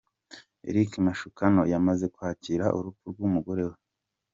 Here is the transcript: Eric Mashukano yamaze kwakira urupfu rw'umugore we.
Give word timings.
Eric 0.69 0.91
Mashukano 1.05 1.61
yamaze 1.73 2.05
kwakira 2.15 2.65
urupfu 2.77 3.03
rw'umugore 3.13 3.63
we. 3.69 3.75